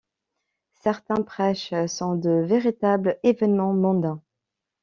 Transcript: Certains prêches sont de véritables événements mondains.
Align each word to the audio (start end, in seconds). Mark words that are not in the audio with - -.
Certains 0.83 1.21
prêches 1.21 1.75
sont 1.85 2.15
de 2.15 2.31
véritables 2.31 3.19
événements 3.21 3.75
mondains. 3.75 4.19